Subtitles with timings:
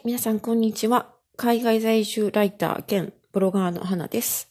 [0.00, 1.12] はい、皆さんこんにちは。
[1.36, 4.50] 海外在住ライター兼ブロガーの花です。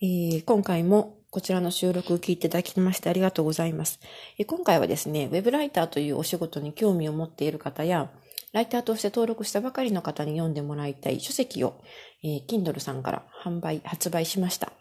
[0.00, 4.00] えー、今回もこちらの収録を聞いていただきましてありがとうございます、
[4.38, 8.10] えー、今回はですね、ウェブライターというお仕事に興味を持っている方や、
[8.52, 11.80] ライターとして登録したばかりの方に読んでもらいたい書籍を、
[12.24, 14.72] えー、Kindle さんから販売、発売しました。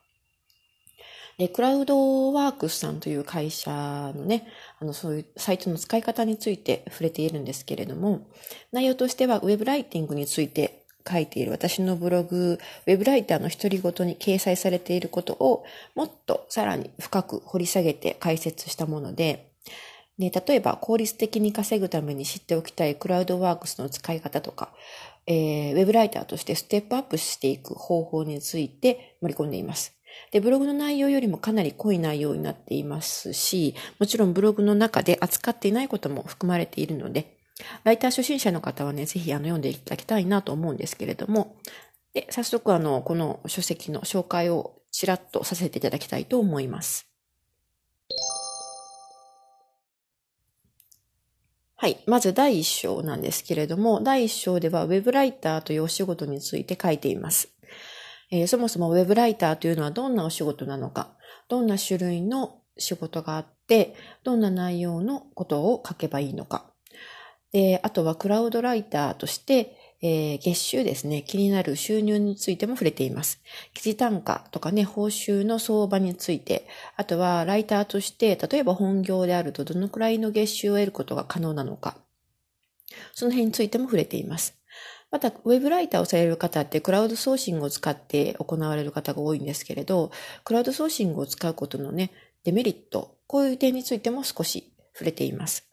[1.42, 3.72] で、クラウドワークスさんという会社
[4.16, 4.48] のね、
[4.80, 8.28] あの、そういうサイトの使い方について触れているんですけれども、
[8.72, 19.52] 内容としてはウェブライティングについて書いている私のブログ、ウェブライターの独り言に掲載されていることをもっとさらに深く掘り下げて解説したもので、
[20.20, 24.70] で例えば効率的に稼ぐために知っておきたいクラウドワークスの使い方とか、
[25.26, 30.01] えー、ウェブライターとしてステップアップしていく方法について盛り込んでいます。
[30.32, 37.38] で、ブログの内容よりもかなり濃い内容になっていますし、もちろんブログの中で扱っていないことも含まれているので、
[37.84, 41.58] ライター初心者の方はね、ぜひあの読んでいただきたいなと思うんですけれども、
[42.14, 47.08] で、早速あの、この書籍の紹介をちらっとさせていただきたいと思います。
[51.76, 51.98] はい。
[52.06, 57.50] まず第一章なんですけれども、第一章では Web ライターというお仕事について書いています。
[58.32, 61.10] えー、そもそも Web ライターというのはどんなお仕事なのか、
[61.50, 66.72] どんな種類の仕事があって、どんな内容のことを書けばいいのか。
[67.52, 73.42] で、あとはクラウドライターとして、えー、月収ですね、気になる収入についても触れています。
[73.74, 81.98] 記事単価とかね、報酬の相場について、あとはライターとして、例えば本業であるとどのくらいの月収を得ることが可能なのか、
[83.14, 84.61] その辺についても触れています。
[85.12, 90.12] また、ウェブライターをされる方ってクラウドソーシングを使って行われる方が多いんですけれど、
[90.46, 92.12] クラウドソーシングを使うことのね、
[92.46, 95.68] デメリット、こういう点についても少し触れています。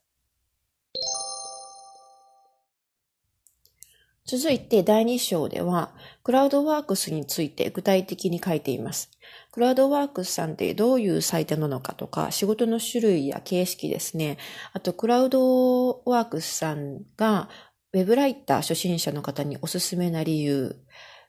[4.27, 5.91] 続いて第2章では、
[6.23, 9.11] クラウドワークスについて具体的に書いています。
[9.53, 14.37] クラウドワークスさんってどういうサイトなのかとか、仕事の種類や形式ですね。
[14.75, 17.49] あと、クラウドワークスさんが
[17.93, 20.77] ウェブライター初心者の方におすすめな理由、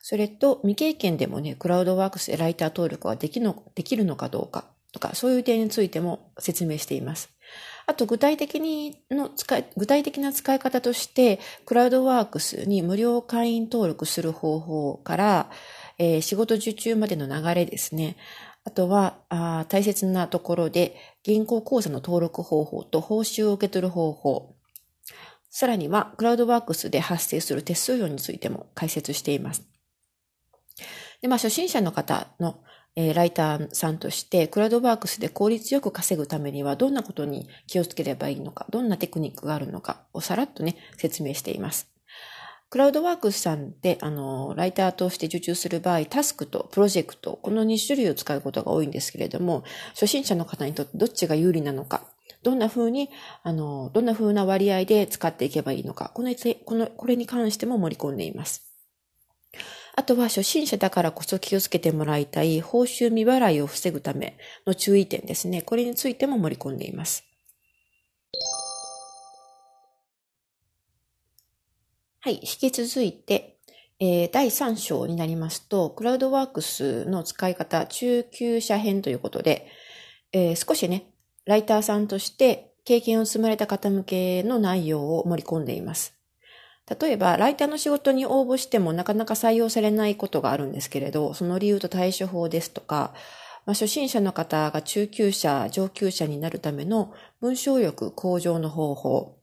[0.02, 7.30] それと未経験でもね、クラウドワークスでライター登録はできのできるのかどうかとか、そういう点についても説明しています。
[7.86, 15.50] あと具体的にの使い、具体的な使い方として、クラウドワークスに無料会員登録する方法から、
[15.97, 18.16] えー、仕事受注までの流れですね。
[18.66, 24.56] あとはあ大切なところで、銀行口座の登録方法と報酬を受け取る方法、
[25.50, 29.64] さらには、クラウドワークスで発生する手数料についても解説しています。
[31.22, 32.62] で、まあ、初心者の方の、
[32.96, 41.90] えー、ライターさんとして、クラウドワークスで効率よく稼ぐためには、どんなことに気をつければいいのか、どんなテクニックがあるのかをさらっとね、説明しています。
[42.70, 52.06] クラウドワークスさんで、あの、ライターとして受注する場合、タスクとプロジェクト、この2種類を使うことが多いんですけれども、初心者の方にとってどっちが有利なのか、
[52.44, 53.09] どんな風に、
[53.44, 56.34] あの、どんな風な割合で使っていけばいいのか、この、
[56.66, 58.69] この、これに関しても盛り込んでいます。
[59.95, 65.62] あとは初心者だからこそ気をつけてもらいたい報酬未払いを防ぐための注意点ですね。
[65.62, 67.25] これについても盛り込んでいます。
[72.22, 73.59] はい、引き続いて、
[74.00, 79.67] えー、第3章になりますと、クラウドワークスの使い方中級者編ということで、
[80.31, 81.07] えー、少しね、
[81.50, 86.14] ライターさんとして経験を積まれた方向けの内容を盛り込んでいます。
[87.02, 93.16] 例えば、ライターの仕事に応募してもなかなか採用されないことがあるんですけれど、その理由と対処法ですとか、
[93.66, 99.40] まあ、初心者の方が中級者、上級者になるための文章力向上の方法。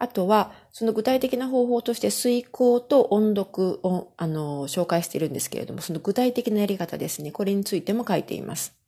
[0.00, 7.30] あとは、その具体的な方法として遂行と音読を、あの、紹介しているんですけれども、その具体的なやり方ですね。
[7.30, 8.81] これについても書いています。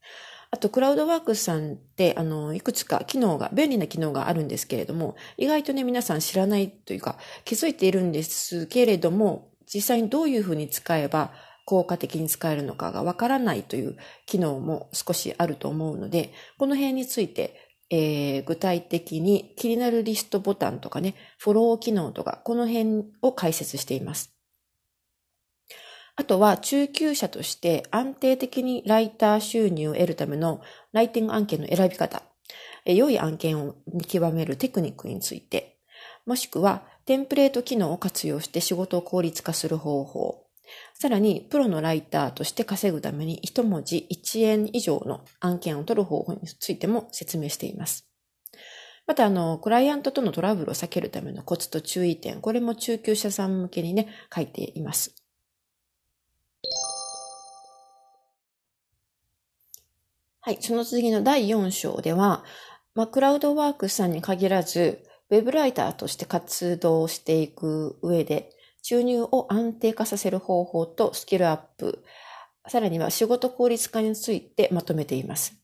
[0.55, 11.33] あと、クラウドワークスさんって、あの、いくつか機能が、便利な機能があるんですけれども、意外とね、皆さん知らないというか、気づいているんですけれども、実際にどういうふうに使えば
[11.65, 13.97] 効果的に使えるのかがわからないという
[14.27, 17.59] 機能も少しあると思うので、この辺について、
[17.91, 24.34] えー、具体的に気になるリストボタンとかね、フォロー機能とか、この辺を解説しています。
[26.17, 30.61] あとは中級者として安定的にライター収入を得るための
[30.93, 32.23] ライティング案件の選び方、
[32.85, 35.79] 良い案件を見極めるテクニックについて、
[36.27, 40.45] もしくはテンプレート機能を活用して仕事を効率化する方法、
[40.95, 48.09] さらにプロのライターとして稼ぐために一文字1円以上の案件を取る方法についても説明しています。
[49.07, 55.24] また、あの、クライアントとのトラブルを避けるためのコツと注意点、これも中級者さん向けにね、書いています。
[60.45, 62.45] はい、その次の第4章では、
[62.95, 68.51] まあ、クラウドワークスさんに限らず、ウェブライターとして活動していく上で、
[68.83, 72.05] 収入を安定化させる方法とスキルアップ、
[72.69, 75.55] さらには仕事効率化についてまとめています。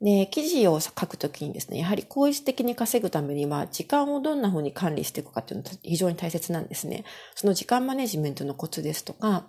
[0.00, 7.04] で、記事を書くときにですね、やはり効率的に稼ぐためには、時間をどんな風に管理していくかっていうのが非常に大切なんですね。
[7.34, 9.48] その時間マネジメントのコツですとか、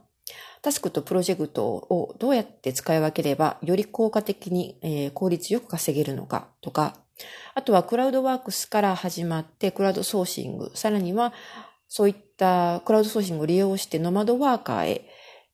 [0.62, 6.96] タスクとプロジェクトをどうやって使い分ければ、より効果的に、えー、効率よく稼げるのかとか、
[7.54, 11.34] あとはクラウドワークスから始まってクラウドソーシング、さらには
[11.88, 15.06] そういったクラウドソーシングを利用してノマドワーカーへ、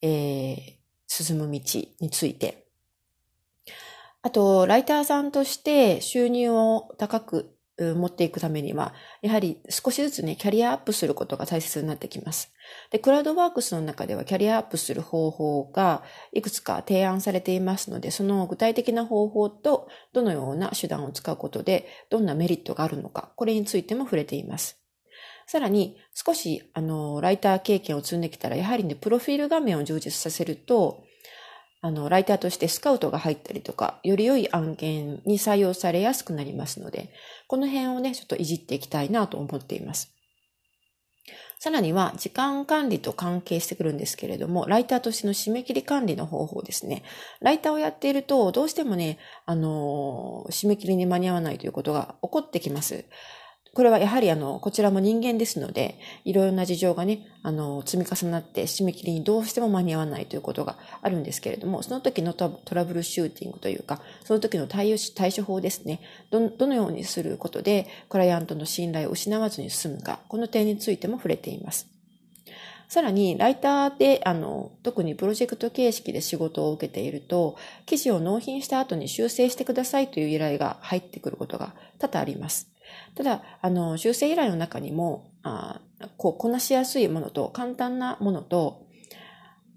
[0.01, 0.73] えー、
[1.07, 1.59] 進む道
[1.99, 2.67] について、
[4.23, 12.53] あと、ライターさんとして収入を高く持っていくためには、やはり少しずつね、キャリアアップすることが大切になってきます。
[12.91, 24.81] で、クラウドワークスの中ではキャリアアップする方法がいくつか提案されていますので、その具体的な方法とどのような手段を使うことでどんなメリットがあるのか、これについても触れています。
[25.47, 31.03] さらに、少し、あの、ライター経験を積んできたら、やはりね、プロフィール画面を充実させると、
[31.83, 37.11] あの、ライターとしてスカウトが入ったりとか、より良い案件に採用されやすくなりますので、
[37.47, 40.13] この辺をね、ちょっといじっていきたいなと思っています。
[41.57, 47.03] さらには、時間管理と関係してくるんですけれども、ライターとしての締め切り管理の方法ですね。
[47.39, 53.05] ライターをやっていると、どうしてもね、あの、締め切りに間に合わないということが起こってきます。
[53.73, 66.01] これはやはりあの、こちらも人間ですので、いろいろな事情がね、あの、積み重なって締め切りにどうしても間に合わないということがあるんですけれども、その時のトラブルシューティングというか、その時の対応対処法ですね。
[66.31, 71.87] ど、どのようにすることで、クライアントの信頼を失わずに済むか、この点についても触れています。
[72.89, 82.70] さらに、ライターで、あの、特にプロジェクト形式で仕事を受けていると、記事を納品した後に修正してくださいという依頼が入ってくることが多々あります。
[83.15, 85.81] ただ、あの、修正依頼の中にも、あ
[86.17, 88.87] こう、こなしやすいものと、簡単なものと、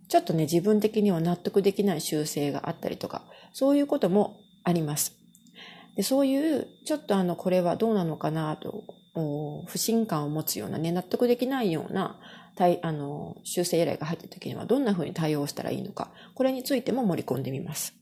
[0.08, 5.16] ちょっとね、自分的には納得できない修正があったりとか、そういうこともあります。
[5.96, 8.84] でそういう、ちょっとあの、これはどうなのかなと、
[9.67, 12.19] 不信感を持つようなね、納得できないような、
[12.82, 17.94] あの、修正依頼が入った時にはどんな風に対応したらいいのか、これについても盛り込んでみます。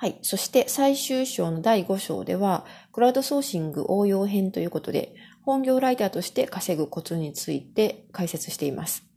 [0.00, 0.18] はい。
[0.22, 9.09] そして最終章の第5章では、クラウドソーシング応用編ということで、本業ライターとして稼ぐコツについて解説しています。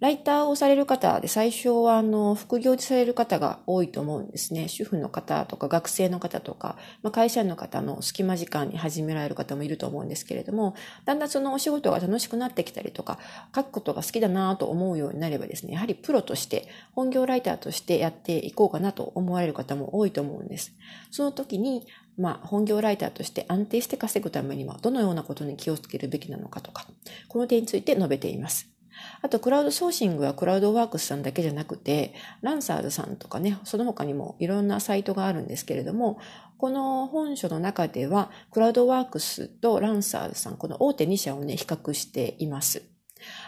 [0.00, 4.66] ライターをされる方で最初はあの副業でされる方が多いと思うんですね。
[4.68, 10.74] 主婦の方とか学生の方とか、まあ、会社員の方の隙間時間に始められる方もいると思うんですけれども、
[11.04, 13.18] だんだんそのお仕事が楽しくなってきたりとか、
[13.54, 20.72] 書くことが好きだなと思うようになればですね、やはりプロとして、本業ライターとしてやっていこうかなと思われる方も多いと思うんです。
[21.10, 21.86] その時に、
[22.16, 26.86] まあ、本業ライターとして安定して稼ぐためにはどのようなことに気をつけるべきなのかとか、
[27.28, 28.79] この点について述べています。
[29.22, 36.18] あと、クラウドソーシングはクラウドワークスさんだけじゃなくて、ランサーズさんとかね、その他にもいろんなサイトがあるんですけれども、
[36.58, 42.82] この本書の中では、クラウドワークスとランサーズさん、この大手2社をね、比較しています。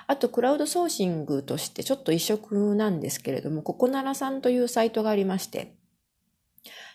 [0.06, 5.75] あと、クラウドソーシングとしてちょっと異色なんですけれども、ココナラさんというサイトがありまして、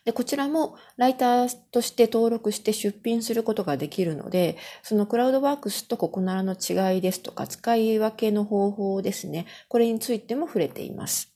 [0.08, 9.48] で、こちらもライターとして登録して出品することができるので、そのクラウドワークスとココナラの違いですとか、使い分けの方法ですね。
[9.68, 11.34] これについても触れています。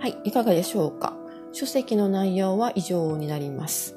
[0.00, 1.16] はい、いかがでしょうか？
[1.52, 3.96] 書籍の内容は以上になります。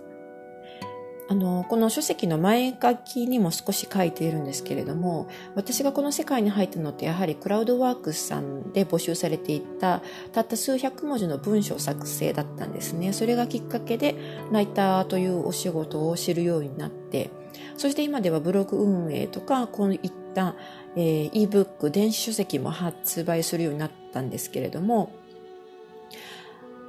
[1.30, 13.14] あの、この書籍の前書きにも少し書いているんですけれども、私がこの世界に入ったのってやはりクラウドワークスさんで募集されていたたった数百文字の文章作成だったんですね。
[13.14, 14.16] それがきっかけで
[14.52, 17.30] ライターというお仕事を知るようになって、
[17.78, 20.56] そして今ではブログ運営とか、こういった、
[20.96, 25.12] えー、e-book、電子書籍も発売するようになったんですけれども、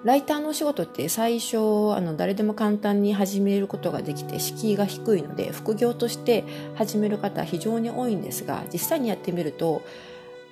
[0.03, 1.57] ライターのお仕事って最初
[1.95, 9.83] あの誰でも簡単に始めることができて敷居が低いので副業として始める方非常に多いんですが実際にやってみると、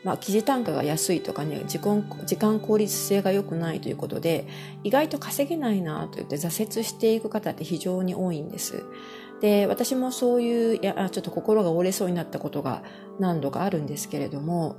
[0.04, 4.46] まあ、記事単価が安いとかね時間時間効率性が良くないということで
[4.84, 8.84] 意外と稼げないなと言って挫折していく方って非常に多いんです。
[9.40, 12.82] で、私もそういう、いや、ちょっと心が折れそうになったことが
[13.20, 14.76] 何度かあるんですけれども、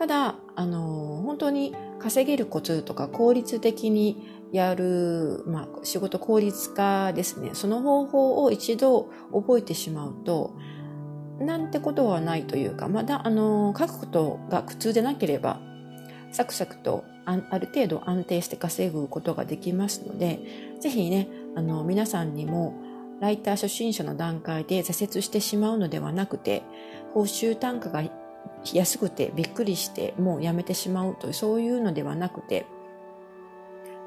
[0.00, 7.50] ただ、あの、本当に稼げるコツとか効率的にやる、まあ、仕事効率化ですね。
[7.52, 10.56] その方法を一度覚えてしまうと、
[11.38, 15.60] なんてことはないというか、まだ、あの、書くことが苦痛でなければ、
[16.32, 20.40] サクサクとある程度安定して稼ぐことができますので、
[20.80, 22.72] ぜひね、あの、皆さんにも、
[23.20, 26.62] ライター初心者の段階で挫折してしまうのではなくて、
[27.12, 28.02] 報酬単価が
[28.74, 32.66] 安くてびっくりしてもうやめてしまうという、そういうのではなくて、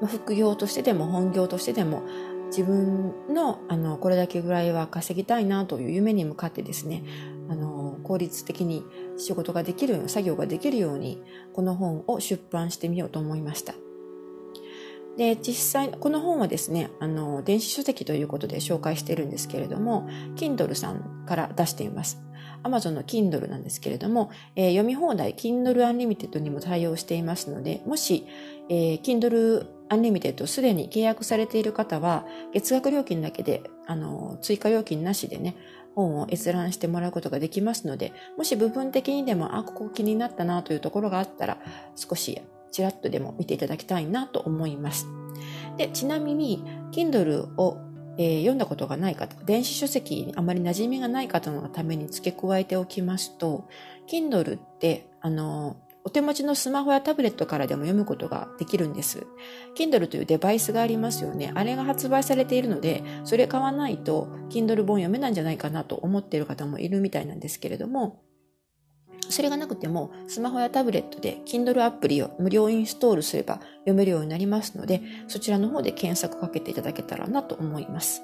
[0.06, 2.02] 副業としてでも本業としてでも
[2.46, 7.02] 自分のあのこれだけぐらいは稼ぎたいなという夢に向かってですね
[7.48, 8.84] あの効率的に
[9.16, 13.74] 仕事ができるように作業ができるようにこの本を出版してみようと思いました。
[15.16, 22.20] で実際この本はですねあの電子書籍ということで紹介してるんですけれども Kindle さんから出しています。
[22.64, 28.26] Amazon の Kindle なんですけれども、えー、読み放題 Kindle Unlimited にも対応していますのでもし、
[28.68, 35.56] えー、Kindle アンリミテッドすでに契約されている方は、月額料金だけで、あの、追加料金なしでね、
[35.94, 41.58] 本を閲覧してもらうことができますので、もし部分的にでも、あ、ここ気になったなというところがあったら、
[41.96, 42.40] 少し
[42.72, 45.06] ちらっとでも見ていただきたいなと思います。
[45.76, 47.78] で、ちなみに、Kindle を、
[48.16, 53.68] えー、読んだことがない方、電子書籍にあまり馴染みがない方のために付け加えておきますと、
[54.08, 59.26] Kindle って、あの、お手持ちのスマホやタブレットからでも読むことができるんです。
[59.74, 61.50] Kindle というデバイスがありますよね。
[61.54, 68.22] あれが発売されているので、それ買わないと Kindle 本読めないんじゃないかなと思っている方もいるみたいなんですけれども、
[69.30, 78.22] それがなくても、スマホやタブレットで Kindle アプリを無料インストールすれば読めるようになりますので、そちらの方で検索かけていただけたらなと思います。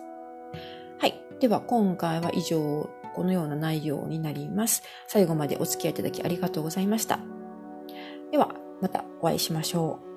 [0.98, 1.20] はい。
[1.40, 4.82] では、今回は以上、このような内容になります。
[5.08, 7.18] 最後までお付き合いいただきありがとうございました。
[8.30, 10.09] では、またお会いしましょう。